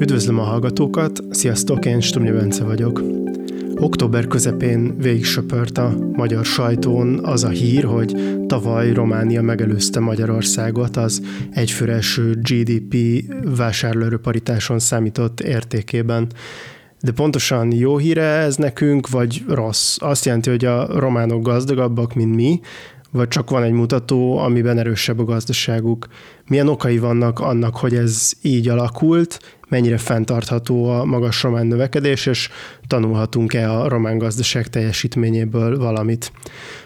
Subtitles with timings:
[0.00, 3.02] Üdvözlöm a hallgatókat, sziasztok, én Stumnyi Bence vagyok.
[3.74, 5.24] Október közepén végig
[5.74, 8.16] a magyar sajtón az a hír, hogy
[8.46, 12.96] tavaly Románia megelőzte Magyarországot az egyfőre első GDP
[13.56, 16.26] vásárlóerőparitáson számított értékében.
[17.00, 19.96] De pontosan jó híre ez nekünk, vagy rossz?
[20.00, 22.60] Azt jelenti, hogy a románok gazdagabbak, mint mi,
[23.10, 26.06] vagy csak van egy mutató, amiben erősebb a gazdaságuk.
[26.46, 32.48] Milyen okai vannak annak, hogy ez így alakult, mennyire fenntartható a magas román növekedés, és
[32.86, 36.32] tanulhatunk-e a román gazdaság teljesítményéből valamit.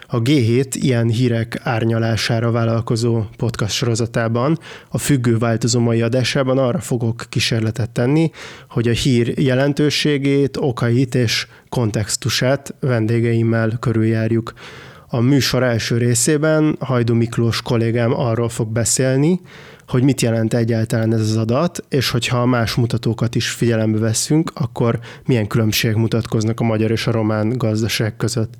[0.07, 4.59] A G7 ilyen hírek árnyalására vállalkozó podcast sorozatában
[4.89, 8.31] a függő változó mai adásában arra fogok kísérletet tenni,
[8.69, 14.53] hogy a hír jelentőségét, okait és kontextusát vendégeimmel körüljárjuk.
[15.15, 19.41] A műsor első részében Hajdu Miklós kollégám arról fog beszélni,
[19.87, 24.99] hogy mit jelent egyáltalán ez az adat, és hogyha más mutatókat is figyelembe veszünk, akkor
[25.25, 28.53] milyen különbségek mutatkoznak a magyar és a román gazdaság között.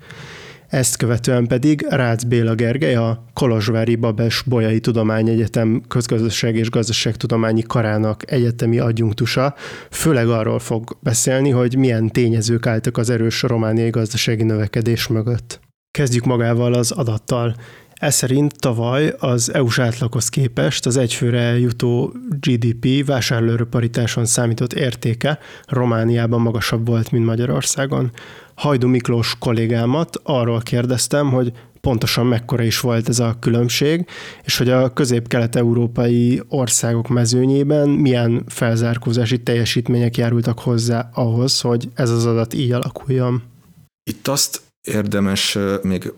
[0.67, 8.31] Ezt követően pedig Rácz Béla Gergely, a Kolozsvári Babes Bolyai Tudományegyetem közgazdaság és gazdaságtudományi karának
[8.31, 9.55] egyetemi adjunktusa,
[9.89, 15.61] főleg arról fog beszélni, hogy milyen tényezők álltak az erős romániai gazdasági növekedés mögött.
[15.97, 17.55] Kezdjük magával az adattal.
[17.93, 26.41] Ez szerint tavaly az EU-s átlaghoz képest az egyfőre jutó GDP vásárlóerőparitáson számított értéke Romániában
[26.41, 28.11] magasabb volt, mint Magyarországon.
[28.55, 34.05] Hajdu Miklós kollégámat arról kérdeztem, hogy pontosan mekkora is volt ez a különbség,
[34.43, 42.25] és hogy a közép-kelet-európai országok mezőnyében milyen felzárkózási teljesítmények járultak hozzá ahhoz, hogy ez az
[42.25, 43.43] adat így alakuljon.
[44.03, 46.13] Itt azt érdemes még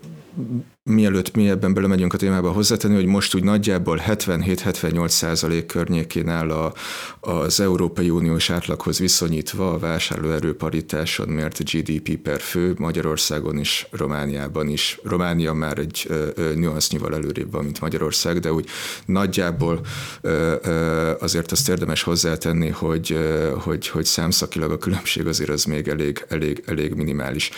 [0.88, 6.50] mielőtt mi ebben belemegyünk a témába hozzátenni, hogy most úgy nagyjából 77-78 százalék környékén áll
[6.50, 6.72] a,
[7.20, 14.68] az Európai Uniós átlaghoz viszonyítva a vásárlóerő paritáson mért GDP per fő Magyarországon is, Romániában
[14.68, 14.98] is.
[15.02, 16.08] Románia már egy
[16.54, 18.68] nüansznyival előrébb van, mint Magyarország, de úgy
[19.06, 19.80] nagyjából
[20.20, 25.64] ö, ö, azért azt érdemes hozzátenni, hogy, ö, hogy, hogy számszakilag a különbség azért az
[25.64, 27.50] még elég, elég, elég minimális.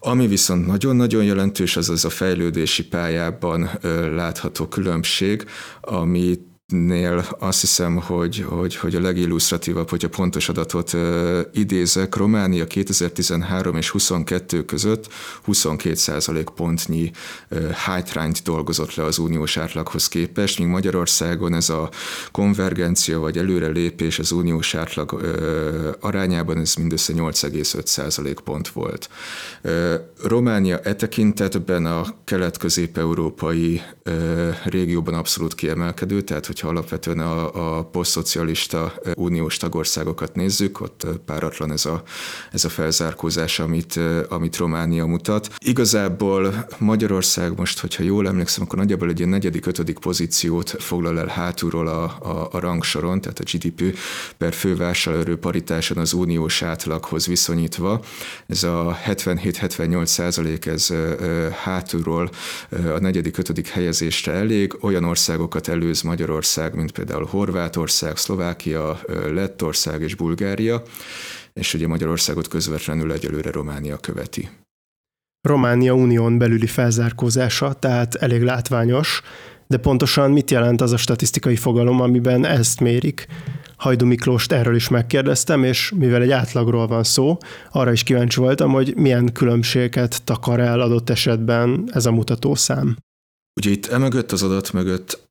[0.00, 2.10] Ami viszont nagyon-nagyon jelentős, az az a
[2.68, 3.70] fejlődési pályában
[4.14, 5.44] látható különbség,
[5.80, 10.96] amit nél azt hiszem, hogy, hogy, hogy a legillusztratívabb, hogyha pontos adatot
[11.52, 15.08] idézek, Románia 2013 és 22 között
[15.42, 17.10] 22 százalék pontnyi
[17.72, 21.90] hátrányt dolgozott le az uniós átlaghoz képest, míg Magyarországon ez a
[22.32, 25.20] konvergencia vagy előrelépés az uniós átlag
[26.00, 29.08] arányában ez mindössze 8,5 százalék pont volt.
[30.22, 33.82] Románia e tekintetben a kelet-közép-európai
[34.64, 41.72] régióban abszolút kiemelkedő, tehát hogy hogyha alapvetően a, a posztszocialista uniós tagországokat nézzük, ott páratlan
[41.72, 42.02] ez a,
[42.52, 45.50] ez a felzárkózás, amit, amit Románia mutat.
[45.58, 51.26] Igazából Magyarország most, hogyha jól emlékszem, akkor nagyjából egy ilyen negyedik, ötödik pozíciót foglal el
[51.26, 53.98] hátulról a, a, a rangsoron, tehát a GDP
[54.38, 58.00] per fővásárlóerő paritáson az uniós átlaghoz viszonyítva.
[58.46, 60.92] Ez a 77-78 százalék, ez
[61.62, 62.30] hátulról
[62.70, 64.76] a negyedik, ötödik helyezésre elég.
[64.80, 69.00] Olyan országokat előz Magyarország, ország, mint például Horvátország, Szlovákia,
[69.32, 70.82] Lettország és Bulgária,
[71.52, 74.48] és ugye Magyarországot közvetlenül egyelőre Románia követi.
[75.48, 79.22] Románia unión belüli felzárkózása, tehát elég látványos,
[79.66, 83.26] de pontosan mit jelent az a statisztikai fogalom, amiben ezt mérik?
[83.76, 87.36] Hajdu Miklóst erről is megkérdeztem, és mivel egy átlagról van szó,
[87.70, 92.96] arra is kíváncsi voltam, hogy milyen különbséget takar el adott esetben ez a mutatószám.
[93.60, 95.27] Ugye itt emögött az adat mögött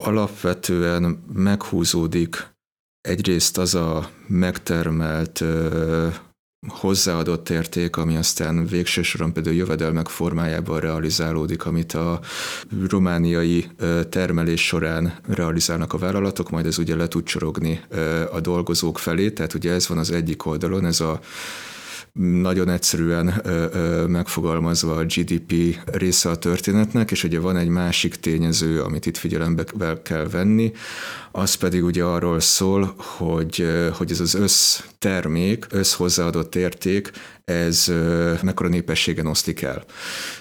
[0.00, 2.48] alapvetően meghúzódik.
[3.00, 5.44] Egyrészt az a megtermelt
[6.68, 12.20] hozzáadott érték, ami aztán végső soron például jövedelmek formájában realizálódik, amit a
[12.88, 13.66] romániai
[14.08, 17.80] termelés során realizálnak a vállalatok, majd ez ugye le tud csorogni
[18.32, 21.20] a dolgozók felé, tehát ugye ez van az egyik oldalon, ez a
[22.12, 23.42] nagyon egyszerűen
[24.08, 25.54] megfogalmazva a GDP
[25.84, 29.64] része a történetnek, és ugye van egy másik tényező, amit itt figyelembe
[30.02, 30.72] kell venni,
[31.32, 37.10] az pedig ugye arról szól, hogy, hogy ez az össztermék, összhozzáadott érték,
[37.50, 37.92] ez
[38.42, 39.84] mekkora népességen oszlik el.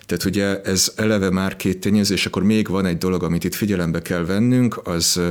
[0.05, 3.53] Tehát ugye ez eleve már két tényező, és akkor még van egy dolog, amit itt
[3.53, 5.21] figyelembe kell vennünk, az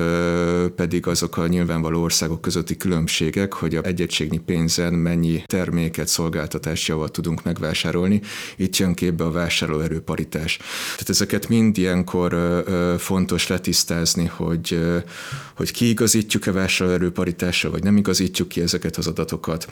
[0.76, 7.12] pedig azok a nyilvánvaló országok közötti különbségek, hogy a egyegységnyi pénzen mennyi terméket, szolgáltatást, javat
[7.12, 8.20] tudunk megvásárolni.
[8.56, 10.56] Itt jön képbe a vásárlóerő paritás.
[10.92, 12.36] Tehát ezeket mind ilyenkor
[12.98, 14.80] fontos letisztázni, hogy,
[15.54, 19.68] hogy kiigazítjuk-e vásárlóerő paritásra, vagy nem igazítjuk ki ezeket az adatokat.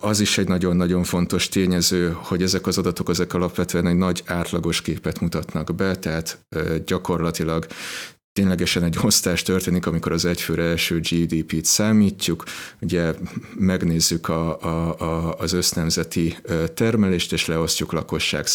[0.00, 4.82] Az is egy nagyon-nagyon fontos tényező, hogy ezek az adatok ezek alapvetően egy nagy átlagos
[4.82, 6.38] képet mutatnak be, tehát
[6.86, 7.66] gyakorlatilag
[8.36, 12.44] ténylegesen egy osztás történik, amikor az egyfőre első GDP-t számítjuk,
[12.80, 13.14] ugye
[13.54, 16.36] megnézzük a, a, a, az össznemzeti
[16.74, 18.46] termelést, és leosztjuk lakosság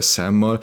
[0.00, 0.60] számmal.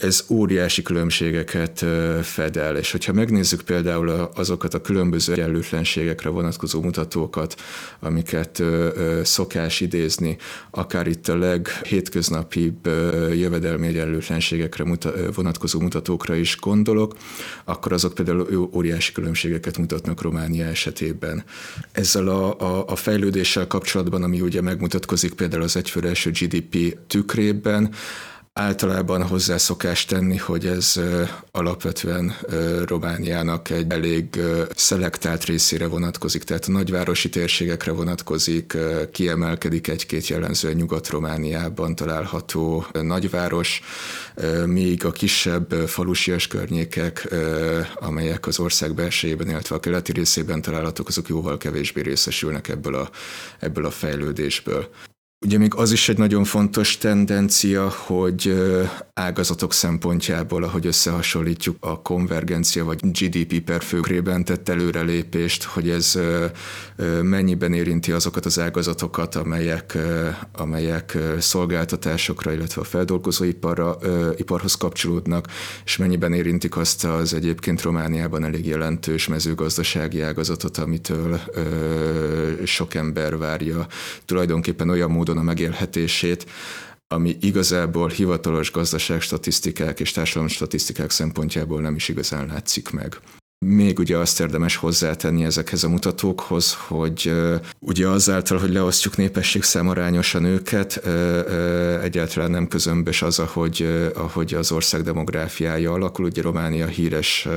[0.00, 1.84] Ez óriási különbségeket
[2.22, 7.54] fed el, és hogyha megnézzük például azokat a különböző egyenlőtlenségekre vonatkozó mutatókat,
[8.00, 8.62] amiket
[9.22, 10.36] szokás idézni,
[10.70, 12.86] akár itt a leghétköznapibb
[13.32, 14.84] jövedelmi egyenlőtlenségekre
[15.34, 17.14] vonatkozó mutatókra is gondolok,
[17.64, 21.44] akkor azok például óriási különbségeket mutatnak Románia esetében.
[21.92, 27.94] Ezzel a, a, a fejlődéssel kapcsolatban, ami ugye megmutatkozik például az egyfőre első GDP tükrében,
[28.58, 31.00] általában hozzá szokás tenni, hogy ez
[31.50, 32.36] alapvetően
[32.86, 34.40] Romániának egy elég
[34.74, 38.76] szelektált részére vonatkozik, tehát a nagyvárosi térségekre vonatkozik,
[39.12, 43.82] kiemelkedik egy-két jellemzően Nyugat-Romániában található nagyváros,
[44.66, 47.28] míg a kisebb falusias környékek,
[47.94, 53.10] amelyek az ország belsejében, illetve a keleti részében találhatók, azok jóval kevésbé részesülnek ebből a,
[53.58, 54.88] ebből a fejlődésből.
[55.46, 58.54] Ugye még az is egy nagyon fontos tendencia, hogy
[59.14, 66.18] ágazatok szempontjából, ahogy összehasonlítjuk a konvergencia vagy GDP per főkrében tett előrelépést, hogy ez
[67.22, 69.98] mennyiben érinti azokat az ágazatokat, amelyek,
[70.52, 73.98] amelyek szolgáltatásokra, illetve a feldolgozóiparra,
[74.36, 75.46] iparhoz kapcsolódnak,
[75.84, 81.40] és mennyiben érintik azt az egyébként Romániában elég jelentős mezőgazdasági ágazatot, amitől
[82.64, 83.86] sok ember várja.
[84.24, 86.46] Tulajdonképpen olyan módon a megélhetését,
[87.08, 93.20] ami igazából hivatalos gazdaságstatisztikák és társadalomstatisztikák szempontjából nem is igazán látszik meg.
[93.66, 97.32] Még ugye azt érdemes hozzátenni ezekhez a mutatókhoz, hogy
[97.78, 100.96] ugye azáltal, hogy leosztjuk népességszámarányosan őket,
[102.02, 106.24] egyáltalán nem közömbös az, ahogy, ahogy az ország demográfiája alakul.
[106.24, 107.48] Ugye Románia híres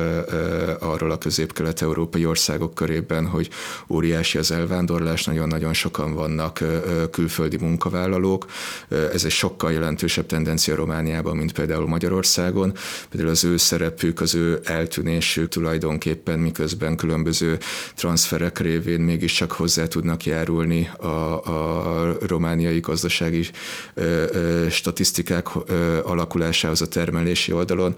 [0.79, 3.49] arról a közép-kelet-európai országok körében, hogy
[3.89, 6.63] óriási az elvándorlás, nagyon-nagyon sokan vannak
[7.11, 8.45] külföldi munkavállalók.
[8.89, 12.73] Ez egy sokkal jelentősebb tendencia Romániában, mint például Magyarországon.
[13.09, 17.57] Például az ő szerepük, az ő eltűnésük tulajdon tulajdonképpen miközben különböző
[17.95, 23.45] transferek révén mégiscsak hozzá tudnak járulni a, a romániai gazdasági
[23.93, 27.95] ö, ö, statisztikák ö, alakulásához a termelési oldalon,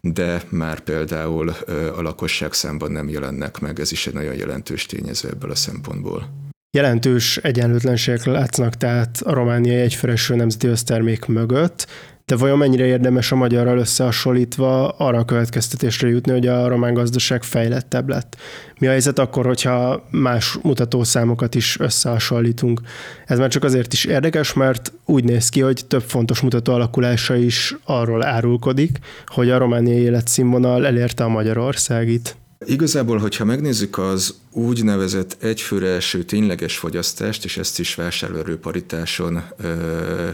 [0.00, 4.86] de már például ö, a lakosság számban nem jelennek meg, ez is egy nagyon jelentős
[4.86, 6.44] tényező ebből a szempontból.
[6.76, 11.86] Jelentős egyenlőtlenségek látsznak tehát a romániai egyfőreső nemzeti össztermék mögött,
[12.26, 17.42] de vajon mennyire érdemes a magyarral összehasonlítva arra a következtetésre jutni, hogy a román gazdaság
[17.42, 18.36] fejlettebb lett?
[18.78, 22.80] Mi a helyzet akkor, hogyha más mutatószámokat is összehasonlítunk?
[23.26, 27.36] Ez már csak azért is érdekes, mert úgy néz ki, hogy több fontos mutató alakulása
[27.36, 32.36] is arról árulkodik, hogy a romániai életszínvonal elérte a Magyarországit.
[32.64, 39.42] Igazából, hogyha megnézzük az úgynevezett egyfőre eső tényleges fogyasztást, és ezt is vásárlóerőparitáson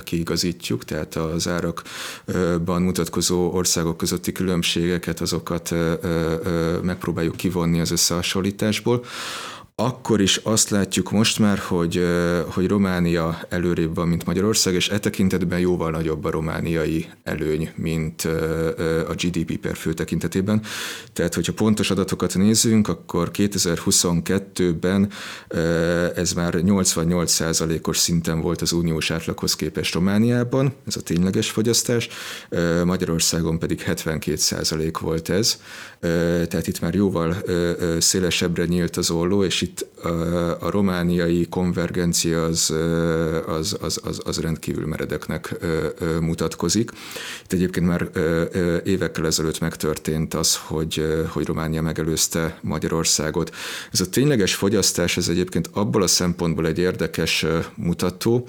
[0.05, 5.75] kiigazítjuk, tehát az árakban mutatkozó országok közötti különbségeket, azokat
[6.83, 9.05] megpróbáljuk kivonni az összehasonlításból,
[9.75, 12.05] akkor is azt látjuk most már, hogy,
[12.49, 18.23] hogy Románia előrébb van, mint Magyarország, és e tekintetben jóval nagyobb a romániai előny, mint
[19.09, 20.63] a GDP per fő tekintetében.
[21.13, 25.11] Tehát, hogyha pontos adatokat nézünk, akkor 2022-ben
[26.15, 32.09] ez már 88%-os szinten volt az uniós átlaghoz képest Romániában, ez a tényleges fogyasztás,
[32.85, 35.61] Magyarországon pedig 72% volt ez.
[36.49, 37.37] Tehát itt már jóval
[37.99, 40.09] szélesebbre nyílt az olló, és itt a,
[40.61, 42.75] a romániai konvergencia az,
[43.47, 45.55] az, az, az, az rendkívül meredeknek
[46.21, 46.91] mutatkozik.
[47.43, 48.11] Itt egyébként már
[48.85, 53.55] évekkel ezelőtt megtörtént az, hogy, hogy Románia megelőzte Magyarországot.
[53.93, 58.49] Ez a tényleges fogyasztás, ez egyébként abból a szempontból egy érdekes mutató,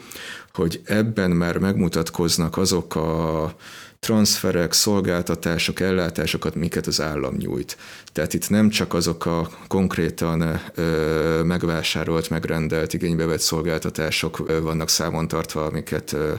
[0.53, 3.55] hogy ebben már megmutatkoznak azok a
[4.03, 7.77] transferek, szolgáltatások, ellátásokat, miket az állam nyújt.
[8.11, 14.89] Tehát itt nem csak azok a konkrétan ö, megvásárolt, megrendelt, igénybe vett szolgáltatások ö, vannak
[14.89, 16.33] számon tartva, amiket ö,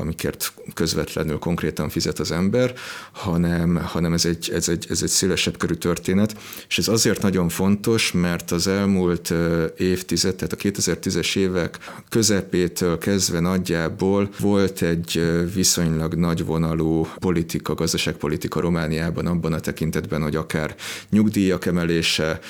[0.00, 2.74] amiket közvetlenül konkrétan fizet az ember,
[3.12, 6.36] hanem, hanem ez, egy, ez, egy, ez egy szélesebb körű történet,
[6.68, 9.32] és ez azért nagyon fontos, mert az elmúlt
[9.76, 19.26] évtized, tehát a 2010-es évek közepétől kezdve nagyjából volt egy viszonylag nagyvonalú politika, gazdaságpolitika Romániában
[19.26, 20.74] abban a tekintetben, hogy akár
[21.10, 22.40] nyugdíjak emelése,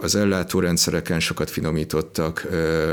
[0.00, 2.46] az ellátórendszereken sokat finomítottak,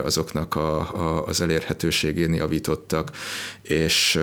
[0.04, 3.12] azoknak a, a, az elérhetőségén javítottak,
[3.68, 4.16] és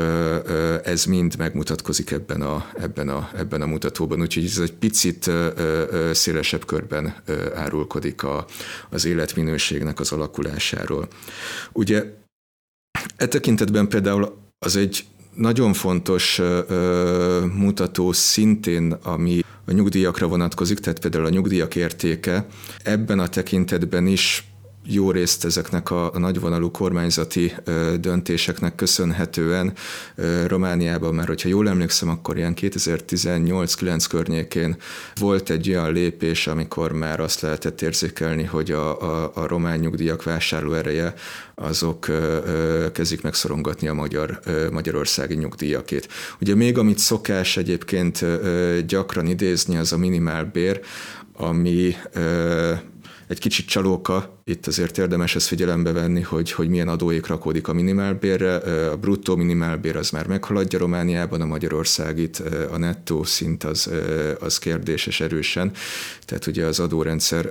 [0.84, 5.30] ez mind megmutatkozik ebben a, ebben a, ebben a mutatóban, úgyhogy ez egy picit
[6.12, 7.14] szélesebb körben
[7.54, 8.46] árulkodik a,
[8.90, 11.08] az életminőségnek az alakulásáról.
[11.72, 12.04] Ugye
[13.16, 16.40] e tekintetben például az egy nagyon fontos
[17.52, 22.46] mutató szintén, ami a nyugdíjakra vonatkozik, tehát például a nyugdíjak értéke.
[22.82, 24.51] Ebben a tekintetben is
[24.86, 27.54] jó részt ezeknek a, nagyvonalú kormányzati
[28.00, 29.72] döntéseknek köszönhetően
[30.46, 34.76] Romániában, mert hogyha jól emlékszem, akkor ilyen 2018-9 környékén
[35.14, 40.22] volt egy olyan lépés, amikor már azt lehetett érzékelni, hogy a, a, a román nyugdíjak
[40.22, 41.14] vásárló ereje
[41.54, 42.12] azok ö,
[42.46, 44.40] ö, kezdik megszorongatni a magyar,
[44.72, 46.08] magyarországi nyugdíjakét.
[46.40, 48.24] Ugye még amit szokás egyébként
[48.86, 50.80] gyakran idézni, az a minimálbér,
[51.36, 51.94] ami
[53.32, 57.72] egy kicsit csalóka, itt azért érdemes ezt figyelembe venni, hogy, hogy milyen adóék rakódik a
[57.72, 58.54] minimálbérre.
[58.90, 63.90] A bruttó minimálbér az már meghaladja Romániában, a Magyarország itt a nettó szint az,
[64.40, 65.72] az kérdéses erősen.
[66.24, 67.50] Tehát ugye az adórendszer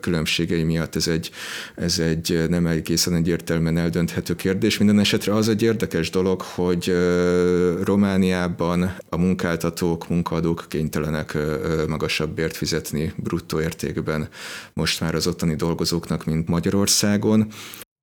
[0.00, 1.30] különbségei miatt ez egy,
[1.74, 4.78] ez egy nem egészen egyértelműen eldönthető kérdés.
[4.78, 6.94] Minden esetre az egy érdekes dolog, hogy
[7.82, 11.36] Romániában a munkáltatók, munkadók kénytelenek
[11.88, 14.28] magasabb bért fizetni bruttó értékben
[14.72, 17.46] most már az ottani dolgozóknak, mint Magyarországon.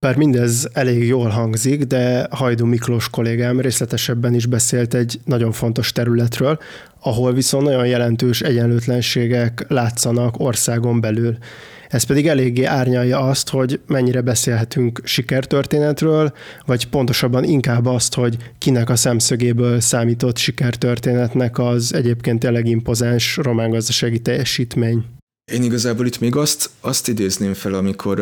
[0.06, 5.92] Bár mindez elég jól hangzik, de Hajdú Miklós kollégám részletesebben is beszélt egy nagyon fontos
[5.92, 6.60] területről,
[7.00, 11.38] ahol viszont nagyon jelentős egyenlőtlenségek látszanak országon belül.
[11.90, 16.34] Ez pedig eléggé árnyalja azt, hogy mennyire beszélhetünk sikertörténetről,
[16.66, 23.70] vagy pontosabban inkább azt, hogy kinek a szemszögéből számított sikertörténetnek az egyébként tényleg impozáns román
[23.70, 25.06] gazdasági teljesítmény.
[25.52, 28.20] Én igazából itt még azt, azt idézném fel, amikor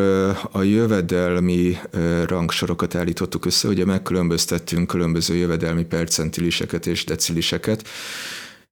[0.51, 1.77] a jövedelmi
[2.25, 7.87] rangsorokat állítottuk össze, ugye megkülönböztettünk különböző jövedelmi percentiliseket és deciliseket,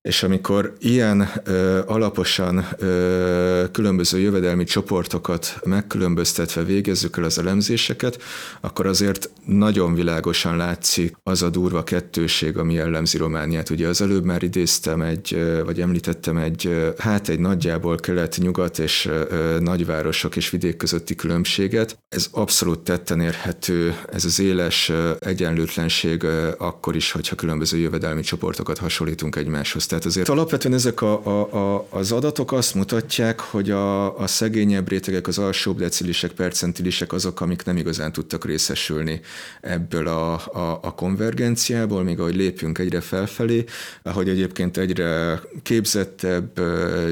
[0.08, 8.22] és amikor ilyen ö, alaposan ö, különböző jövedelmi csoportokat megkülönböztetve végezzük el az elemzéseket,
[8.62, 13.70] akkor azért nagyon világosan látszik az a durva kettőség, ami jellemzi Romániát.
[13.70, 19.58] Ugye az előbb már idéztem egy, vagy említettem egy, hát egy nagyjából kelet-nyugat és ö,
[19.60, 21.98] nagyvárosok és vidék közötti különbséget.
[22.10, 26.26] Ez abszolút tetten érhető, ez az éles egyenlőtlenség
[26.58, 29.86] akkor is, hogyha különböző jövedelmi csoportokat hasonlítunk egymáshoz.
[30.06, 35.28] Azért alapvetően ezek a, a, a, az adatok azt mutatják, hogy a, a szegényebb rétegek,
[35.28, 39.22] az alsóbb decilisek, percentilisek azok, amik nem igazán tudtak részesülni
[39.62, 43.64] ebből a, a, a konvergenciából, még ahogy lépünk egyre felfelé,
[44.04, 46.62] ahogy egyébként egyre képzettebb,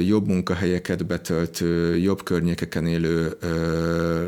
[0.05, 3.37] jobb munkahelyeket betöltő, jobb környékeken élő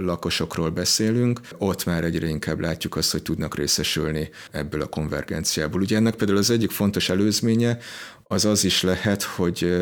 [0.02, 5.82] lakosokról beszélünk, ott már egyre inkább látjuk azt, hogy tudnak részesülni ebből a konvergenciából.
[5.82, 7.78] Ugye ennek például az egyik fontos előzménye,
[8.28, 9.78] az az is lehet, hogy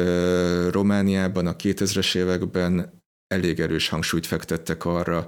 [0.71, 5.25] Romániában a 2000-es években elég erős hangsúlyt fektettek arra,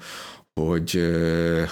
[0.62, 1.16] hogy,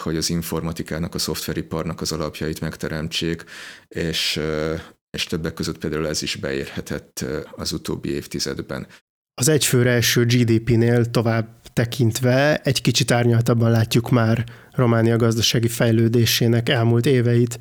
[0.03, 3.43] hogy az informatikának, a szoftveriparnak az alapjait megteremtsék,
[3.87, 4.39] és,
[5.09, 8.87] és többek között például ez is beérhetett az utóbbi évtizedben.
[9.41, 17.05] Az egyfőre első GDP-nél tovább tekintve egy kicsit árnyaltabban látjuk már Románia gazdasági fejlődésének elmúlt
[17.05, 17.57] éveit.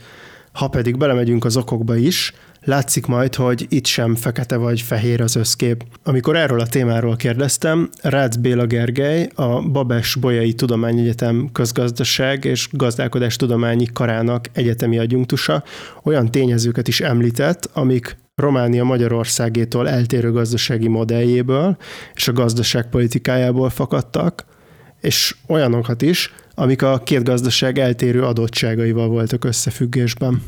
[0.53, 2.33] Ha pedig belemegyünk az okokba is,
[2.64, 5.85] Látszik majd, hogy itt sem fekete vagy fehér az összkép.
[6.02, 13.37] Amikor erről a témáról kérdeztem, Rácz Béla Gergely, a Babes Bolyai Tudományegyetem közgazdaság és gazdálkodás
[13.37, 15.62] tudományi karának egyetemi adjunktusa
[16.02, 21.76] olyan tényezőket is említett, amik Románia Magyarországétól eltérő gazdasági modelljéből
[22.14, 24.44] és a gazdaságpolitikájából fakadtak,
[25.00, 30.42] és olyanokat is, amik a két gazdaság eltérő adottságaival voltak összefüggésben.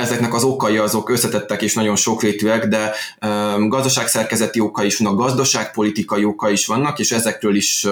[0.00, 2.92] Ezeknek az okai azok összetettek és nagyon sokrétűek, de
[3.68, 7.86] gazdaságszerkezeti okai is vannak, gazdaságpolitikai okai is vannak, és ezekről is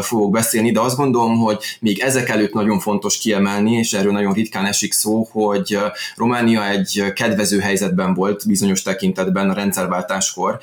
[0.00, 4.32] fogok beszélni, de azt gondolom, hogy még ezek előtt nagyon fontos kiemelni, és erről nagyon
[4.32, 5.78] ritkán esik szó, hogy
[6.16, 10.58] Románia egy kedvező helyzetben volt bizonyos tekintetben a rendszerváltáskor,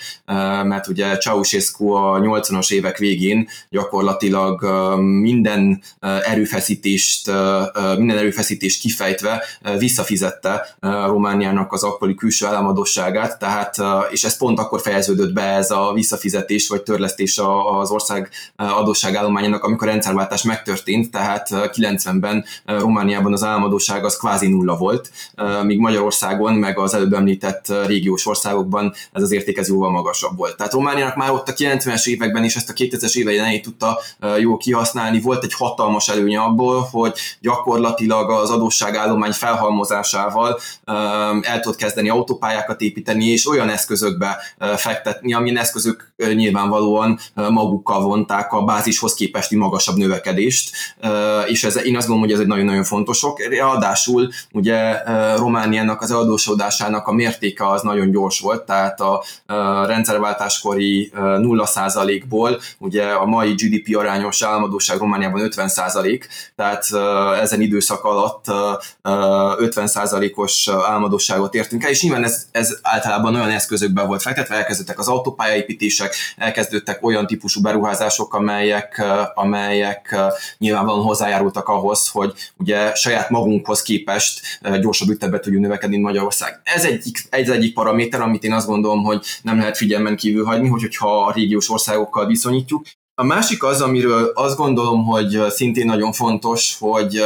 [0.64, 4.64] mert ugye Ceausescu a 80-as évek végén gyakorlatilag
[5.00, 5.82] minden
[6.26, 7.32] erőfeszítést,
[7.98, 9.44] minden erőfeszítést kifejtve
[10.32, 10.76] visszafizette
[11.08, 13.76] Romániának az akkori külső államadosságát, tehát,
[14.10, 17.40] és ez pont akkor fejeződött be ez a visszafizetés vagy törlesztés
[17.82, 24.78] az ország adósságállományának, amikor a rendszerváltás megtörtént, tehát 90-ben Romániában az államadóság az kvázi nulla
[24.78, 25.12] volt,
[25.64, 30.58] míg Magyarországon, meg az előbb említett régiós országokban ez az érték ez jóval magasabb volt.
[30.58, 34.00] Tehát Romániának már ott a 90-es években is ezt a 2000-es évei tudta
[34.40, 39.32] jól kihasználni, volt egy hatalmas előnye abból, hogy gyakorlatilag az adósságállomány
[40.12, 40.60] felhalmozásával
[41.42, 44.38] el tudott kezdeni autópályákat építeni, és olyan eszközökbe
[44.76, 50.76] fektetni, amilyen eszközök nyilvánvalóan magukkal vonták a bázishoz képesti magasabb növekedést,
[51.48, 53.40] és ez, én azt gondolom, hogy ez egy nagyon-nagyon fontos ok.
[53.50, 55.04] Ráadásul ugye
[55.36, 59.24] Romániának az eladósodásának a mértéke az nagyon gyors volt, tehát a
[59.86, 66.22] rendszerváltáskori 0%-ból ugye a mai GDP arányos államadóság Romániában 50%,
[66.56, 66.86] tehát
[67.42, 68.46] ezen időszak alatt
[70.04, 75.08] 50%-os államadóságot értünk el, és nyilván ez, ez általában olyan eszközökben volt fektetve, elkezdődtek az
[75.08, 79.04] autópályaépítések, elkezdődtek olyan típusú beruházások, amelyek,
[79.36, 80.16] amelyek
[80.58, 84.42] nyilvánvalóan hozzájárultak ahhoz, hogy ugye saját magunkhoz képest
[84.82, 86.62] gyorsabb ütemben tudjunk növekedni Magyarország.
[86.64, 90.68] Ez egyik, egy egyik paraméter, amit én azt gondolom, hogy nem lehet figyelmen kívül hagyni,
[90.68, 92.86] hogy, hogyha a régiós országokkal viszonyítjuk.
[93.22, 97.24] A másik az, amiről azt gondolom, hogy szintén nagyon fontos, hogy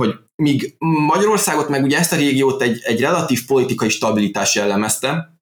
[0.00, 5.33] hogy míg Magyarországot meg ugye ezt a régiót egy, egy relatív politikai stabilitás jellemezte,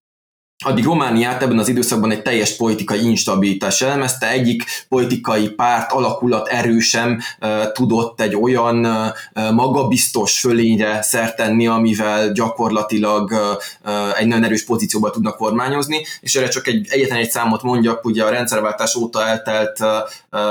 [0.62, 7.20] addig Romániát ebben az időszakban egy teljes politikai instabilitás jellemezte, egyik politikai párt alakulat erősem
[7.40, 15.10] uh, tudott egy olyan uh, magabiztos fölényre szert amivel gyakorlatilag uh, egy nagyon erős pozícióba
[15.10, 19.78] tudnak kormányozni, és erre csak egy, egyetlen egy számot mondjak, ugye a rendszerváltás óta eltelt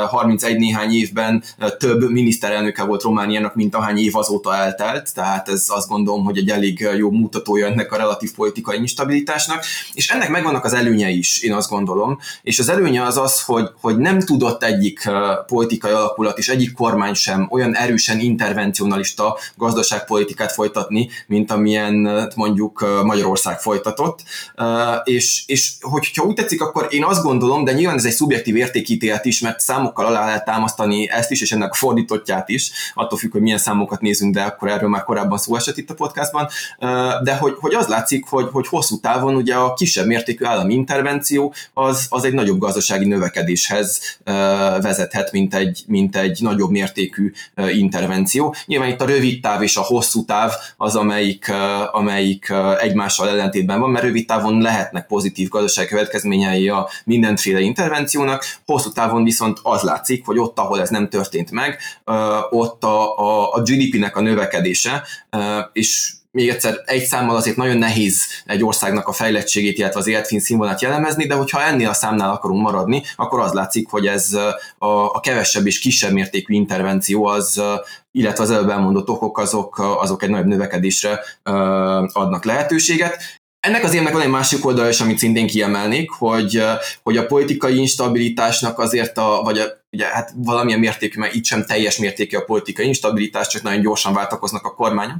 [0.07, 1.43] 31 néhány évben
[1.77, 6.49] több miniszterelnöke volt Romániának, mint ahány év azóta eltelt, tehát ez azt gondolom, hogy egy
[6.49, 9.63] elég jó mutatója ennek a relatív politikai instabilitásnak,
[10.01, 13.69] és ennek megvannak az előnye is, én azt gondolom, és az előnye az az, hogy,
[13.81, 15.09] hogy nem tudott egyik
[15.45, 21.93] politikai alakulat és egyik kormány sem olyan erősen intervencionalista gazdaságpolitikát folytatni, mint amilyen
[22.35, 24.19] mondjuk Magyarország folytatott,
[25.03, 29.25] és, és hogyha úgy tetszik, akkor én azt gondolom, de nyilván ez egy szubjektív értékítélet
[29.25, 33.41] is, mert számokkal alá lehet támasztani ezt is, és ennek fordítottját is, attól függ, hogy
[33.41, 36.47] milyen számokat nézünk, de akkor erről már korábban szó esett itt a podcastban,
[37.23, 41.53] de hogy, hogy az látszik, hogy, hogy hosszú távon ugye a kisebb mértékű állami intervenció
[41.73, 44.17] az, az egy nagyobb gazdasági növekedéshez
[44.81, 47.31] vezethet, mint egy, mint egy nagyobb mértékű
[47.71, 48.55] intervenció.
[48.65, 51.51] Nyilván itt a rövid táv és a hosszú táv az, amelyik,
[51.91, 58.91] amelyik egymással ellentétben van, mert rövid távon lehetnek pozitív gazdasági következményei a mindenféle intervenciónak, hosszú
[58.91, 61.77] távon viszont az látszik, hogy ott, ahol ez nem történt meg,
[62.49, 65.03] ott a, a, a GDP-nek a növekedése,
[65.73, 70.39] és még egyszer egy számmal azért nagyon nehéz egy országnak a fejlettségét, illetve az életfín
[70.39, 74.33] színvonalát jellemezni, de hogyha ennél a számnál akarunk maradni, akkor az látszik, hogy ez
[74.77, 77.61] a, a kevesebb és kisebb mértékű intervenció az,
[78.11, 81.19] illetve az előbb elmondott okok azok, azok egy nagyobb növekedésre
[82.13, 83.39] adnak lehetőséget.
[83.59, 86.63] Ennek az évnek van egy másik oldal is, amit szintén kiemelnék, hogy,
[87.03, 91.65] hogy a politikai instabilitásnak azért, a, vagy a, ugye hát valamilyen mértékű, mert itt sem
[91.65, 95.17] teljes mértékű a politikai instabilitás, csak nagyon gyorsan váltakoznak a kormányok.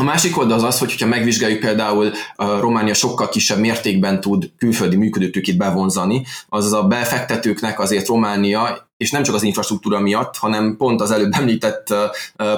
[0.00, 4.96] A másik oldal az az, hogy ha megvizsgáljuk például Románia sokkal kisebb mértékben tud külföldi
[4.96, 11.00] működőtőkét bevonzani, azaz a befektetőknek azért Románia és nem csak az infrastruktúra miatt, hanem pont
[11.00, 11.94] az előbb említett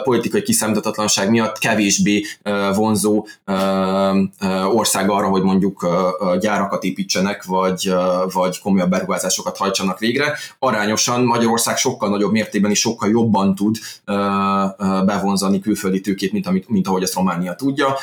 [0.02, 2.24] politikai kiszámíthatatlanság miatt kevésbé
[2.74, 3.26] vonzó
[4.72, 5.86] ország arra, hogy mondjuk
[6.40, 7.94] gyárakat építsenek, vagy,
[8.32, 10.38] vagy komolyabb beruházásokat hajtsanak végre.
[10.58, 13.76] Arányosan Magyarország sokkal nagyobb mértékben és sokkal jobban tud
[15.04, 17.96] bevonzani külföldi tőkét, mint, amit, mint ahogy ezt Románia tudja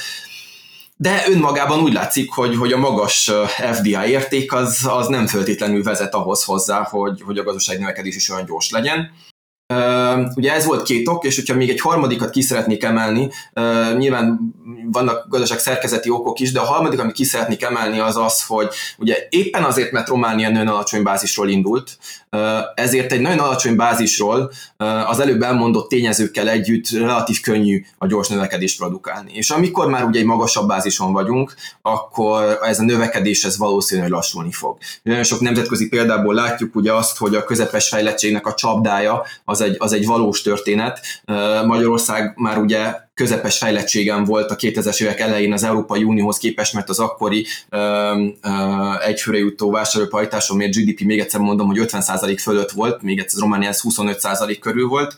[1.02, 3.32] de önmagában úgy látszik, hogy, hogy a magas
[3.74, 8.30] FDI érték az, az nem feltétlenül vezet ahhoz hozzá, hogy, hogy a gazdaság növekedés is
[8.30, 9.12] olyan gyors legyen.
[10.36, 13.30] Ugye ez volt két ok, és hogyha még egy harmadikat ki szeretnék emelni,
[13.98, 14.40] nyilván
[14.92, 18.68] vannak gazdaság szerkezeti okok is, de a harmadik, amit ki szeretnék emelni, az az, hogy
[18.98, 21.98] ugye éppen azért, mert Románia nagyon alacsony bázisról indult,
[22.76, 24.52] ezért egy nagyon alacsony bázisról
[25.08, 29.32] az előbb elmondott tényezőkkel együtt relatív könnyű a gyors növekedést produkálni.
[29.34, 34.52] És amikor már ugye egy magasabb bázison vagyunk, akkor ez a növekedés ez valószínűleg lassulni
[34.52, 34.78] fog.
[35.04, 39.76] Nagyon sok nemzetközi példából látjuk ugye azt, hogy a közepes fejlettségnek a csapdája az egy,
[39.80, 41.00] az egy valós történet.
[41.66, 46.90] Magyarország már ugye közepes fejlettségen volt a 2000-es évek elején az Európai Unióhoz képest, mert
[46.90, 47.46] az akkori
[49.06, 53.70] egyfőre jutó vásárlópajtáson miért GDP, még egyszer mondom, hogy 50% fölött volt, még egyszer Románia
[53.72, 55.16] 25% körül volt,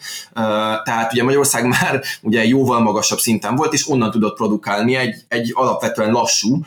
[0.83, 5.51] tehát ugye Magyarország már ugye jóval magasabb szinten volt, és onnan tudott produkálni egy, egy
[5.53, 6.61] alapvetően lassú,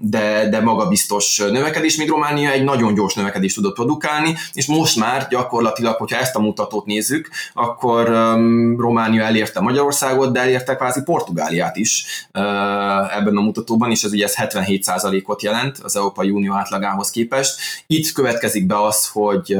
[0.00, 5.26] de, de magabiztos növekedés, míg Románia egy nagyon gyors növekedést tudott produkálni, és most már
[5.30, 8.08] gyakorlatilag, hogyha ezt a mutatót nézzük, akkor
[8.76, 12.04] Románia elérte Magyarországot, Magyarországot, de elérte kvázi Portugáliát is
[13.16, 17.60] ebben a mutatóban, és ez ugye ez 77%-ot jelent az Európai Unió átlagához képest.
[17.86, 19.56] Itt következik be az, hogy,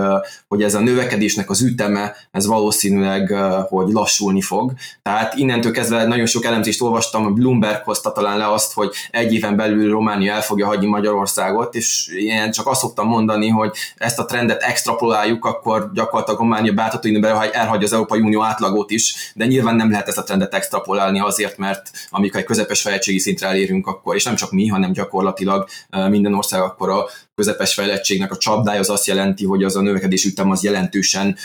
[0.48, 3.34] hogy ez a növekedésnek az üteme, ez valószínűleg,
[3.68, 4.72] hogy lassulni fog.
[5.02, 9.32] Tehát innentől kezdve nagyon sok elemzést olvastam, a Bloomberg hozta talán le azt, hogy egy
[9.34, 14.18] éven belül Románia el fogja hagyni Magyarországot, és én csak azt szoktam mondani, hogy ezt
[14.18, 17.08] a trendet extrapoláljuk, akkor gyakorlatilag Románia bátható
[17.52, 21.20] elhagyja az Európai Unió átlagot is, de nyilván nem lehet ezt a trendet lehet extrapolálni
[21.20, 25.68] azért, mert amikor egy közepes fejlettségi szintre elérünk, akkor, és nem csak mi, hanem gyakorlatilag
[26.08, 30.24] minden ország akkor a közepes fejlettségnek a csapdája az azt jelenti, hogy az a növekedés
[30.24, 31.36] ütem az jelentősen,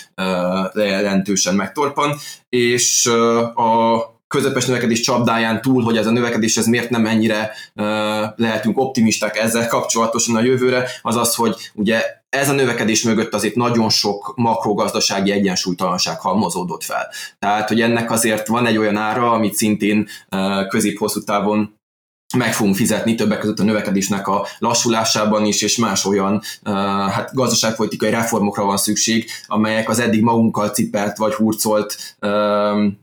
[0.76, 2.16] jelentősen megtorpan,
[2.50, 3.06] és
[3.56, 7.86] a közepes növekedés csapdáján túl, hogy ez a növekedés ez miért nem ennyire uh,
[8.36, 12.04] lehetünk optimisták ezzel kapcsolatosan a jövőre, az az, hogy ugye
[12.36, 17.08] ez a növekedés mögött azért nagyon sok makrogazdasági egyensúlytalanság halmozódott fel.
[17.40, 20.08] Tehát, hogy ennek azért van egy olyan ára, amit szintén
[20.68, 21.80] közép-hosszú távon
[22.38, 26.42] meg fogunk fizetni többek között a növekedésnek a lassulásában is, és más olyan
[27.10, 32.18] hát gazdaságpolitikai reformokra van szükség, amelyek az eddig magunkkal cipelt vagy hurcolt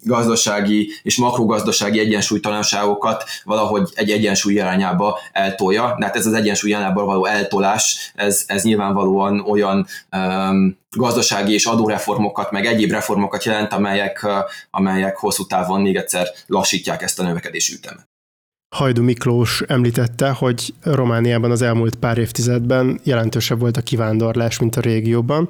[0.03, 5.95] gazdasági és makrogazdasági egyensúlytalanságokat valahogy egy egyensúly irányába eltolja.
[5.99, 9.87] De hát ez az egyensúly irányába való eltolás, ez, ez nyilvánvalóan olyan
[10.91, 14.27] gazdasági és adóreformokat, meg egyéb reformokat jelent, amelyek,
[14.71, 18.12] amelyek hosszú távon még egyszer lassítják ezt a növekedési ütemet.
[18.73, 24.81] Hajdu Miklós említette, hogy Romániában az elmúlt pár évtizedben jelentősebb volt a kivándorlás, mint a
[24.81, 25.49] régióban,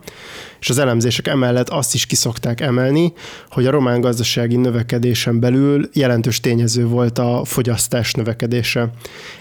[0.61, 3.13] és az elemzések emellett azt is kiszokták emelni,
[3.51, 8.91] hogy a román gazdasági növekedésen belül jelentős tényező volt a fogyasztás növekedése.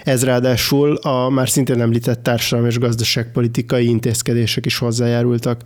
[0.04, 5.60] Ez ráadásul a már szintén említett társadalmi és gazdaságpolitikai intézkedések is hozzájárultak.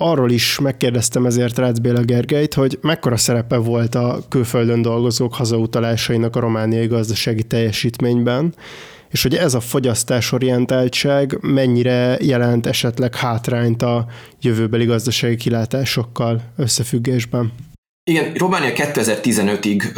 [0.00, 6.36] Arról is megkérdeztem ezért Rácz Béla Gergelyt, hogy mekkora szerepe volt a külföldön dolgozók hazautalásainak
[6.36, 8.54] a romániai gazdasági teljesítményben,
[9.10, 14.06] és hogy ez a fogyasztásorientáltság mennyire jelent esetleg hátrányt a
[14.40, 17.52] jövőbeli gazdasági kilátásokkal összefüggésben.
[18.08, 19.94] Igen, Románia 2015-ig,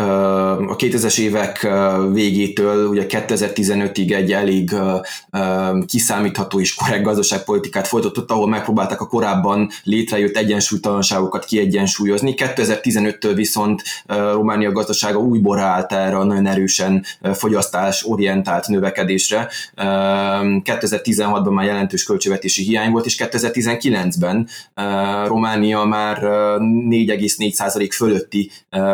[0.68, 1.68] a 2000-es évek
[2.12, 4.70] végétől, ugye 2015-ig egy elég
[5.87, 12.35] kiszámítható és korrekt gazdaságpolitikát folytatott, ahol megpróbálták a korábban létrejött egyensúlytalanságokat kiegyensúlyozni.
[12.37, 19.49] 2015-től viszont Románia gazdasága újból állt erre a nagyon erősen fogyasztás orientált növekedésre.
[19.77, 24.49] 2016-ban már jelentős költségvetési hiány volt, és 2019-ben
[25.27, 28.50] Románia már 4,4% fölötti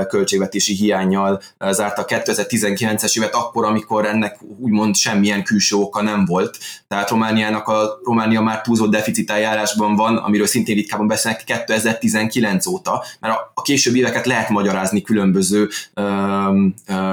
[0.08, 6.58] költségvetési hiányjal zárta a 2019-es évet, akkor, amikor ennek úgymond semmilyen külső oka nem volt.
[6.88, 13.34] Tehát Romániának a Románia már túlzott deficitáljárásban van, amiről szintén ritkában beszélnek 2019 óta, mert
[13.54, 16.64] a, későbbi éveket lehet magyarázni különböző ö,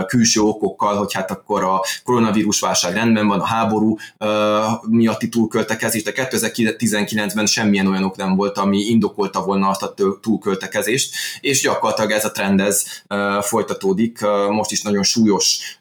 [0.07, 6.03] külső okokkal, hogy hát akkor a koronavírus válság rendben van, a háború ö, miatti túlköltekezés,
[6.03, 11.82] de 2019-ben semmilyen olyan ok nem volt, ami indokolta volna azt a túlköltekezést, és gyakorlatilag
[11.83, 12.83] gyakorlatilag ez a trend ez
[13.45, 14.19] folytatódik.
[14.49, 15.79] Most is nagyon súlyos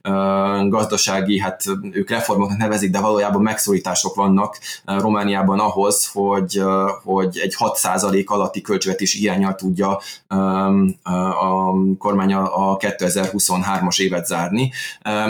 [0.69, 6.62] gazdasági, hát ők reformoknak nevezik, de valójában megszorítások vannak Romániában ahhoz, hogy,
[7.03, 10.01] hogy egy 6% alatti költségvetési hiányal tudja
[11.41, 14.73] a kormány a 2023-as évet zárni.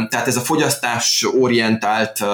[0.09, 2.25] Tehát ez a fogyasztás orientált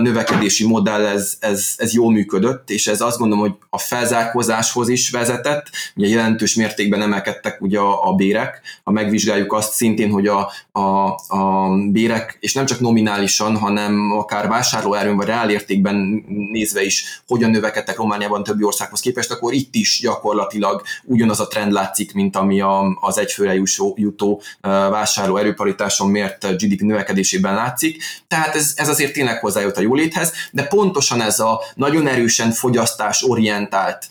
[0.00, 5.10] növekedési modell, ez, ez, ez jól működött, és ez azt gondolom, hogy a felzárkózáshoz is
[5.10, 5.66] vezetett,
[5.96, 10.50] ugye jelentős mértékben emelkedett növekedtek ugye a, a bérek, ha megvizsgáljuk azt szintén, hogy a,
[10.72, 10.80] a,
[11.28, 17.96] a bérek, és nem csak nominálisan, hanem akár vásárlóerőn vagy reálértékben nézve is, hogyan növekedtek
[17.96, 22.98] Romániában többi országhoz képest, akkor itt is gyakorlatilag ugyanaz a trend látszik, mint ami a,
[23.00, 23.60] az egyfőre
[23.94, 24.42] jutó
[24.90, 28.02] vásárló erőparitáson mért GDP növekedésében látszik.
[28.28, 33.22] Tehát ez, ez azért tényleg hozzájött a jóléthez, de pontosan ez a nagyon erősen fogyasztás
[33.22, 34.06] orientált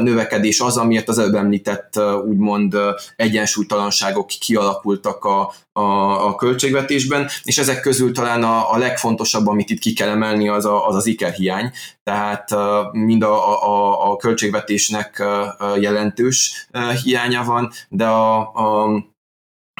[0.00, 2.55] növekedés az, amiért az előbb említett úgymond
[3.16, 9.78] egyensúlytalanságok kialakultak a, a, a költségvetésben, és ezek közül talán a, a legfontosabb, amit itt
[9.78, 11.70] ki kell emelni, az a, az, az ikerhiány.
[12.04, 12.50] Tehát
[12.92, 15.22] mind a, a, a költségvetésnek
[15.80, 16.68] jelentős
[17.02, 18.88] hiánya van, de a, a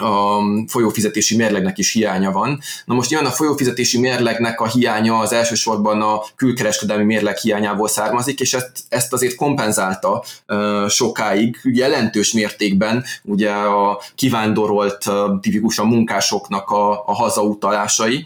[0.01, 2.61] a folyófizetési mérlegnek is hiánya van.
[2.85, 8.41] Na most nyilván a folyófizetési mérlegnek a hiánya az elsősorban a külkereskedelmi mérleg hiányából származik,
[8.41, 16.71] és ezt, ezt azért kompenzálta uh, sokáig, jelentős mértékben ugye a kivándorolt uh, tipikusan munkásoknak
[16.71, 18.25] a, a hazautalásai,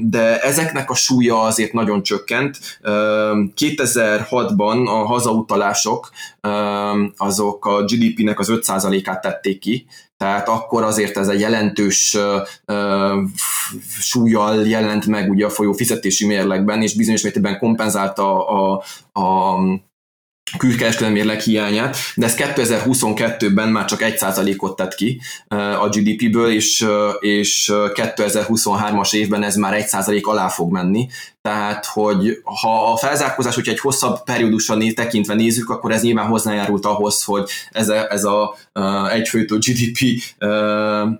[0.00, 2.58] de ezeknek a súlya azért nagyon csökkent.
[2.84, 6.10] Um, 2006-ban a hazautalások
[7.16, 9.86] azok a GDP-nek az 5%-át tették ki,
[10.22, 12.16] tehát akkor azért ez egy jelentős
[14.00, 18.82] súlyjal jelent meg ugye a folyó fizetési mérlegben, és bizonyos mértékben kompenzálta a,
[19.12, 19.58] a, a
[20.58, 25.20] külkereskedelmi mérleg hiányát, de ez 2022-ben már csak 1%-ot tett ki
[25.80, 26.86] a GDP-ből, és,
[27.18, 31.08] és 2023-as évben ez már 1% alá fog menni,
[31.42, 36.26] tehát, hogy ha a felzárkózás, hogyha egy hosszabb periódusra né, tekintve nézzük, akkor ez nyilván
[36.26, 40.48] hozzájárult ahhoz, hogy ez a, ez a uh, egyfőtő GDP uh,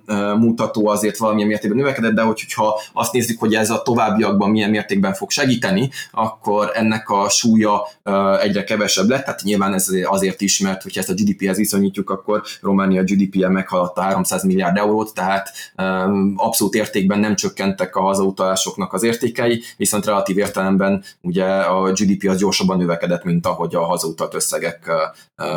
[0.06, 4.70] uh, mutató azért valamilyen mértékben növekedett, de hogyha azt nézzük, hogy ez a továbbiakban milyen
[4.70, 10.40] mértékben fog segíteni, akkor ennek a súlya uh, egyre kevesebb lett, tehát nyilván ez azért
[10.40, 15.52] is, mert hogyha ezt a GDP-hez viszonyítjuk, akkor Románia GDP-je meghaladta 300 milliárd eurót, tehát
[15.76, 22.29] um, abszolút értékben nem csökkentek a hazautalásoknak az értékei, viszont relatív értelemben ugye a GDP
[22.29, 24.90] az gyorsabban növekedett, mint ahogy a hazautalt összegek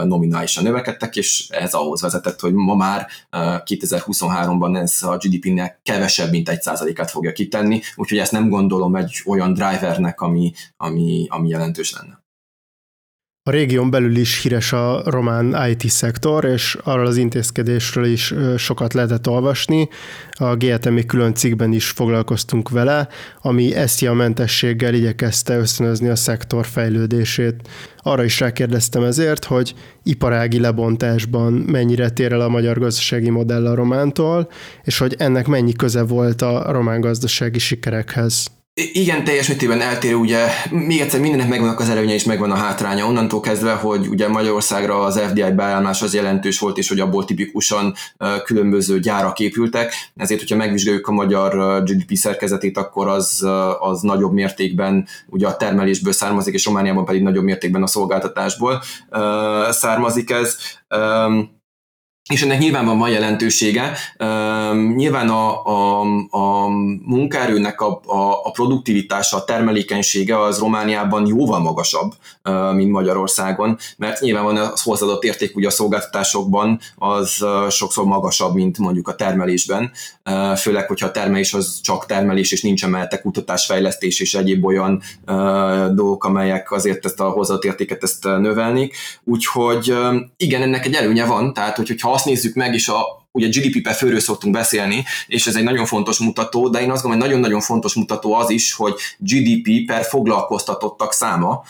[0.04, 6.50] nominálisan növekedtek, és ez ahhoz vezetett, hogy ma már 2023-ban ez a GDP-nek kevesebb, mint
[6.50, 11.94] egy százalékát fogja kitenni, úgyhogy ezt nem gondolom egy olyan drivernek, ami, ami, ami jelentős
[11.94, 12.25] lenne.
[13.48, 18.94] A régión belül is híres a román IT szektor, és arról az intézkedésről is sokat
[18.94, 19.90] lehetett olvasni.
[20.32, 23.08] A GTM külön cikkben is foglalkoztunk vele,
[23.42, 23.74] ami
[24.08, 27.70] a mentességgel igyekezte ösztönözni a szektor fejlődését.
[27.98, 33.76] Arra is rákérdeztem ezért, hogy iparági lebontásban mennyire tér el a magyar gazdasági modell a
[33.76, 34.50] romántól,
[34.84, 38.55] és hogy ennek mennyi köze volt a román gazdasági sikerekhez.
[38.78, 43.06] Igen, teljes mértékben eltérő, ugye még egyszer mindennek megvannak az előnye és megvan a hátránya.
[43.06, 47.94] Onnantól kezdve, hogy ugye Magyarországra az FDI beállás az jelentős volt, és hogy abból tipikusan
[48.44, 53.48] különböző gyárak épültek, ezért, hogyha megvizsgáljuk a magyar GDP szerkezetét, akkor az,
[53.80, 58.82] az nagyobb mértékben ugye a termelésből származik, és Romániában pedig nagyobb mértékben a szolgáltatásból
[59.70, 60.58] származik ez
[62.30, 63.94] és ennek nyilván van, van jelentősége.
[64.20, 66.68] Uh, nyilván a, a, a
[67.04, 74.22] munkaerőnek a, a, a produktivitása, a termelékenysége az Romániában jóval magasabb, uh, mint Magyarországon, mert
[74.22, 79.16] nyilván van az hozzáadott érték ugye a szolgáltatásokban, az uh, sokszor magasabb, mint mondjuk a
[79.16, 79.92] termelésben,
[80.58, 85.02] főleg, hogyha a termelés az csak termelés, és nincs emeltek kutatás, fejlesztés és egyéb olyan
[85.94, 88.96] dolgok, amelyek azért ezt a hozzáadott értéket ezt növelnék.
[89.24, 89.94] Úgyhogy
[90.38, 93.94] igen, ennek egy előnye van, tehát hogyha azt nézzük meg, és a, ugye GDP per
[93.94, 97.62] főről szoktunk beszélni, és ez egy nagyon fontos mutató, de én azt gondolom, hogy nagyon-nagyon
[97.62, 101.64] fontos mutató az is, hogy GDP per foglalkoztatottak száma,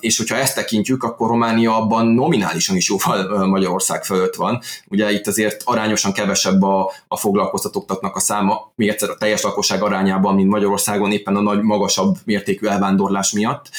[0.00, 4.60] és hogyha ezt tekintjük, akkor Románia abban nominálisan is jóval Magyarország fölött van.
[4.88, 9.82] Ugye itt azért arányosan kevesebb a, a foglalkoztatottaknak a száma, még egyszer a teljes lakosság
[9.82, 13.70] arányában, mint Magyarországon, éppen a nagy, magasabb mértékű elvándorlás miatt.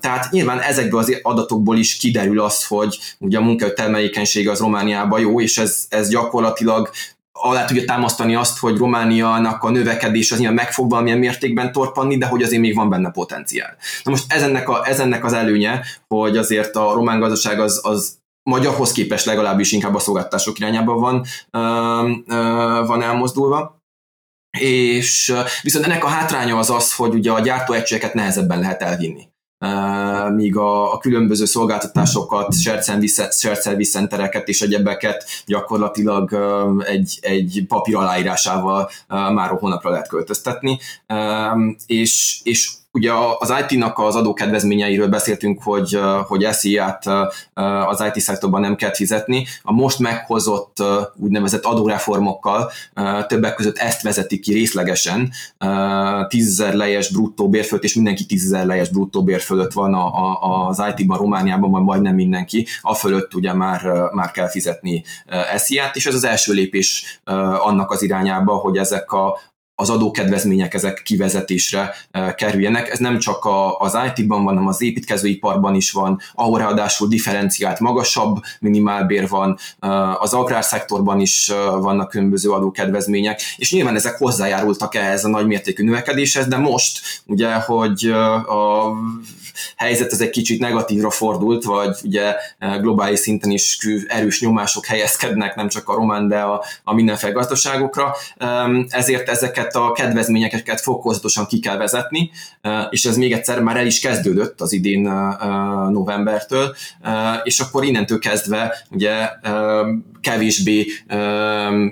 [0.00, 5.20] Tehát nyilván ezekből az adatokból is kiderül az, hogy ugye a munkaerő termelékenysége az Romániában
[5.20, 6.90] jó, és ez, ez gyakorlatilag
[7.32, 12.18] alá tudja támasztani azt, hogy Romániának a növekedés az nyilván meg fog valamilyen mértékben torpanni,
[12.18, 13.76] de hogy azért még van benne potenciál.
[14.04, 17.80] Na most ez ennek, a, ez ennek az előnye, hogy azért a román gazdaság az,
[17.82, 18.18] az
[18.50, 21.58] magyarhoz képest legalábbis inkább a szolgáltatások irányába van, ö,
[22.26, 22.34] ö,
[22.86, 23.78] van elmozdulva.
[24.58, 29.29] És viszont ennek a hátránya az az, hogy ugye a gyártóegységeket nehezebben lehet elvinni
[30.34, 36.34] míg a, a különböző szolgáltatásokat, shared service centereket és egyebeket gyakorlatilag
[36.86, 40.78] egy, egy papír aláírásával már hónapra lehet költöztetni,
[41.86, 47.06] és, és ugye az IT-nak az adókedvezményeiről beszéltünk, hogy, hogy SZIA-t
[47.88, 49.46] az IT szektorban nem kell fizetni.
[49.62, 50.76] A most meghozott
[51.16, 52.70] úgynevezett adóreformokkal
[53.26, 55.30] többek között ezt vezetik ki részlegesen.
[56.28, 59.94] 10 lejes bruttó bér fölött, és mindenki 10 lejes bruttó bér fölött van
[60.40, 62.66] az IT-ban, Romániában, vagy majdnem mindenki.
[62.80, 65.04] A fölött ugye már, már kell fizetni
[65.56, 67.20] SZIA-t, és ez az első lépés
[67.58, 69.38] annak az irányába, hogy ezek a,
[69.80, 72.90] az adókedvezmények ezek kivezetésre eh, kerüljenek.
[72.90, 77.80] Ez nem csak a, az IT-ban van, hanem az építkezőiparban is van, ahol ráadásul differenciált
[77.80, 84.94] magasabb minimálbér van, eh, az agrárszektorban is eh, vannak különböző adókedvezmények, és nyilván ezek hozzájárultak
[84.94, 88.10] ehhez a nagymértékű növekedéshez, de most ugye, hogy
[88.46, 88.92] a
[89.76, 92.34] helyzet az egy kicsit negatívra fordult, vagy ugye
[92.80, 98.14] globális szinten is erős nyomások helyezkednek, nem csak a román, de a, a mindenféle gazdaságokra,
[98.88, 102.30] ezért ezeket a kedvezményeket fokozatosan ki kell vezetni,
[102.90, 105.00] és ez még egyszer már el is kezdődött az idén
[105.90, 106.74] novembertől,
[107.42, 109.28] és akkor innentől kezdve ugye
[110.20, 110.86] kevésbé,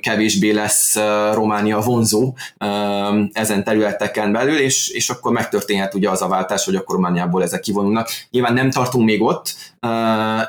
[0.00, 0.94] kevésbé lesz
[1.32, 2.36] Románia vonzó
[3.32, 7.57] ezen területeken belül, és, és akkor megtörténhet ugye az a váltás, hogy akkor Romániából ezek
[7.60, 8.08] kivonulnak.
[8.30, 9.54] Nyilván nem tartunk még ott,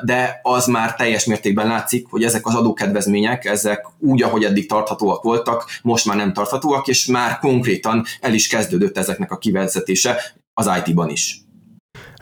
[0.04, 5.22] de az már teljes mértékben látszik, hogy ezek az adókedvezmények, ezek úgy, ahogy eddig tarthatóak
[5.22, 10.70] voltak, most már nem tarthatóak, és már konkrétan el is kezdődött ezeknek a kivezetése az
[10.84, 11.40] IT-ban is.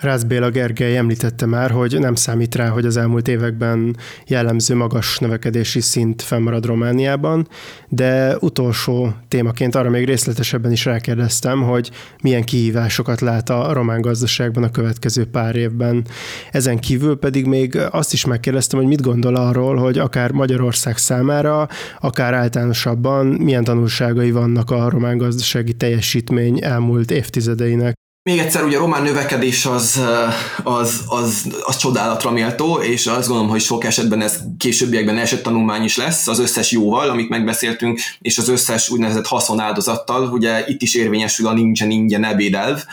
[0.00, 5.18] Rász Béla Gergely említette már, hogy nem számít rá, hogy az elmúlt években jellemző magas
[5.18, 7.48] növekedési szint fennmarad Romániában,
[7.88, 11.90] de utolsó témaként arra még részletesebben is rákérdeztem, hogy
[12.22, 16.06] milyen kihívásokat lát a román gazdaságban a következő pár évben.
[16.50, 21.68] Ezen kívül pedig még azt is megkérdeztem, hogy mit gondol arról, hogy akár Magyarország számára,
[22.00, 27.96] akár általánosabban milyen tanulságai vannak a román gazdasági teljesítmény elmúlt évtizedeinek.
[28.22, 30.00] Még egyszer, ugye a román növekedés az,
[30.62, 35.84] az, az, az csodálatra méltó, és azt gondolom, hogy sok esetben ez későbbiekben esett tanulmány
[35.84, 40.94] is lesz, az összes jóval, amit megbeszéltünk, és az összes úgynevezett haszonáldozattal, ugye itt is
[40.94, 42.84] érvényesül a nincsen ingyen ebédelv,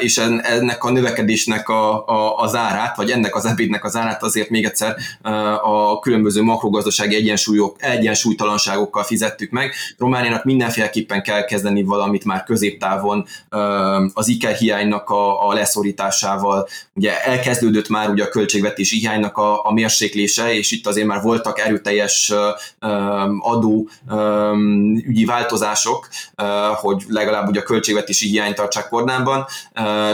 [0.00, 4.50] és ennek a növekedésnek a, a, az árát, vagy ennek az ebédnek az árát azért
[4.50, 4.96] még egyszer
[5.62, 9.72] a különböző makrogazdasági egyensúlyok, egyensúlytalanságokkal fizettük meg.
[9.98, 13.26] Romániának mindenféleképpen kell kezdeni valamit már középtávon
[14.12, 16.68] az IKE hiánynak a, a leszorításával.
[16.94, 21.58] Ugye elkezdődött már ugye a költségvetési hiánynak a, a mérséklése, és itt azért már voltak
[21.58, 22.32] erőteljes
[23.38, 23.88] adó
[25.06, 26.08] ügyi változások,
[26.74, 29.46] hogy legalább ugye a költségvetési hiányt tartsák kordában,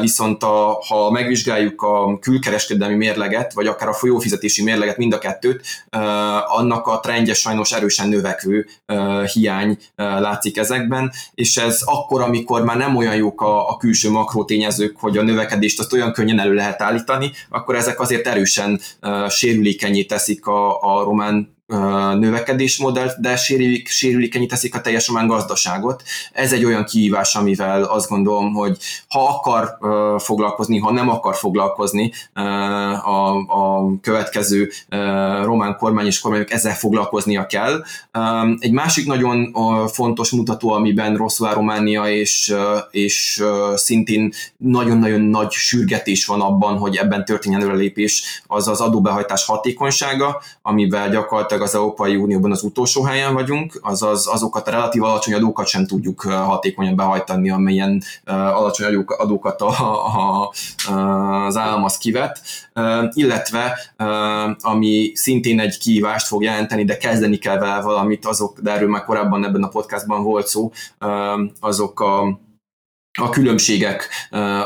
[0.00, 5.64] viszont a, ha megvizsgáljuk a külkereskedelmi mérleget, vagy akár a folyófizetési mérleget, mind a kettőt,
[6.46, 8.66] annak a trendje sajnos erősen növekvő
[9.32, 14.96] hiány látszik ezekben, és ez akkor, amikor már nem olyan jók a, a külső makrotényezők,
[14.96, 18.80] hogy a növekedést azt olyan könnyen elő lehet állítani, akkor ezek azért erősen
[19.28, 21.51] sérülékenyé teszik a, a román
[22.18, 26.02] növekedésmodellt, de sérülik, sérülékenyé teszik a teljes román gazdaságot.
[26.32, 29.78] Ez egy olyan kihívás, amivel azt gondolom, hogy ha akar
[30.20, 34.70] foglalkozni, ha nem akar foglalkozni a, a következő
[35.42, 37.84] román kormány és kormányok ezzel foglalkoznia kell.
[38.58, 39.52] Egy másik nagyon
[39.88, 42.54] fontos mutató, amiben rosszul áll Románia, és,
[42.90, 43.44] és
[43.74, 51.10] szintén nagyon-nagyon nagy sürgetés van abban, hogy ebben történjen előrelépés, az az adóbehajtás hatékonysága, amivel
[51.10, 55.86] gyakorlatilag az Európai Unióban az utolsó helyen vagyunk, azaz azokat a relatív alacsony adókat sem
[55.86, 60.52] tudjuk hatékonyan behajtani, amelyen alacsony adókat a, a,
[61.46, 62.40] az állam az kivet,
[63.12, 63.78] illetve
[64.60, 69.04] ami szintén egy kihívást fog jelenteni, de kezdeni kell vele valamit, azok, de erről már
[69.04, 70.72] korábban ebben a podcastban volt szó,
[71.60, 72.40] azok a
[73.20, 74.08] a különbségek,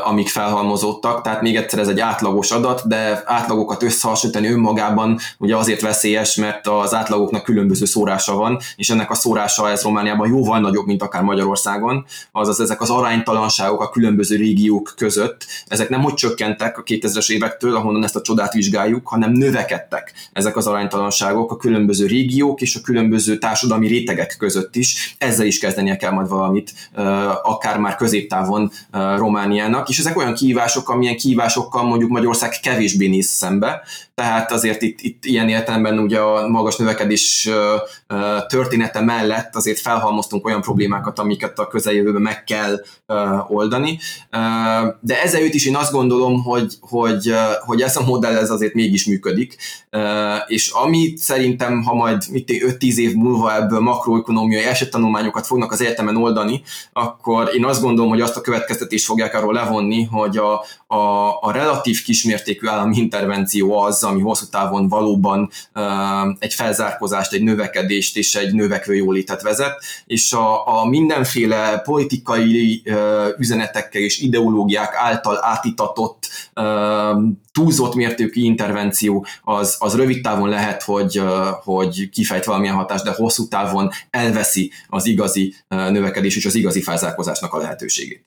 [0.03, 5.81] amik felhalmozódtak, tehát még egyszer ez egy átlagos adat, de átlagokat összehasonlítani önmagában ugye azért
[5.81, 10.85] veszélyes, mert az átlagoknak különböző szórása van, és ennek a szórása ez Romániában jóval nagyobb,
[10.85, 16.77] mint akár Magyarországon, azaz ezek az aránytalanságok a különböző régiók között, ezek nem hogy csökkentek
[16.77, 22.05] a 2000-es évektől, ahonnan ezt a csodát vizsgáljuk, hanem növekedtek ezek az aránytalanságok a különböző
[22.05, 25.15] régiók és a különböző társadalmi rétegek között is.
[25.17, 26.73] Ezzel is kezdenie kell majd valamit,
[27.43, 28.71] akár már középtávon távon
[29.17, 33.81] Romániának, és ezek olyan kihívások, amilyen kihívásokkal mondjuk Magyarország kevésbé néz szembe,
[34.15, 37.49] tehát azért itt, itt ilyen értelemben ugye a magas növekedés
[38.47, 42.81] története mellett azért felhalmoztunk olyan problémákat, amiket a közeljövőben meg kell
[43.47, 43.99] oldani.
[45.01, 47.33] De ezzel is én azt gondolom, hogy, hogy,
[47.65, 49.57] hogy ez a modell ez azért mégis működik,
[50.47, 56.61] és amit szerintem, ha majd 5-10 év múlva ebből makroekonomiai esettanulmányokat fognak az egyetemen oldani,
[56.93, 61.51] akkor én azt gondolom, hogy azt a következtetést fogják arról levonni, hogy a, a, a
[61.51, 65.49] relatív kismértékű állami intervenció az, ami hosszú távon valóban
[66.39, 72.83] egy felzárkozást, egy növekedést és egy növekvő jólétet vezet, és a, a mindenféle politikai
[73.37, 76.29] üzenetekkel és ideológiák által átitatott
[77.51, 81.21] túlzott mértékű intervenció az, az rövid távon lehet, hogy,
[81.63, 87.53] hogy kifejt valamilyen hatást, de hosszú távon elveszi az igazi növekedés és az igazi felzárkózásnak
[87.53, 88.25] a lehetőségét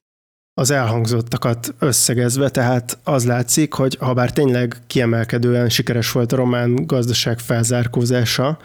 [0.55, 6.87] az elhangzottakat összegezve, tehát az látszik, hogy ha bár tényleg kiemelkedően sikeres volt a román
[6.87, 8.59] gazdaság felzárkózása,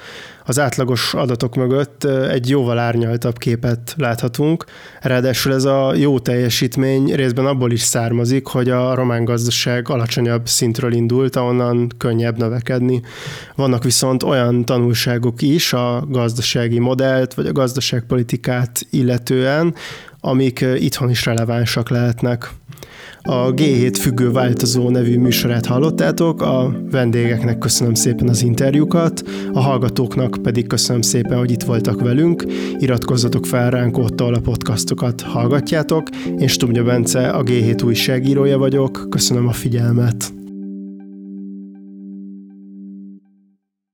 [0.47, 4.65] az átlagos adatok mögött egy jóval árnyaltabb képet láthatunk.
[5.01, 10.93] Ráadásul ez a jó teljesítmény részben abból is származik, hogy a román gazdaság alacsonyabb szintről
[10.93, 13.01] indult, ahonnan könnyebb növekedni.
[13.55, 19.75] Vannak viszont olyan tanulságok is a gazdasági modellt vagy a gazdaságpolitikát illetően,
[20.25, 22.49] amik itthon is relevánsak lehetnek.
[23.21, 29.23] A G7 függő változó nevű műsorát hallottátok, a vendégeknek köszönöm szépen az interjúkat,
[29.53, 32.45] a hallgatóknak pedig köszönöm szépen, hogy itt voltak velünk,
[32.77, 36.09] iratkozzatok fel ránk ott, ahol a podcastokat hallgatjátok.
[36.39, 40.34] Én Stumja Bence, a G7 újságírója vagyok, köszönöm a figyelmet.